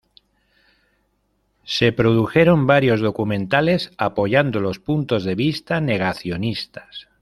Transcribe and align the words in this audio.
Se 1.63 1.91
produjeron 1.91 2.65
varios 2.65 3.01
documentales 3.01 3.91
apoyando 3.99 4.59
los 4.59 4.79
puntos 4.79 5.23
de 5.23 5.35
vista 5.35 5.79
negacionistas. 5.79 7.07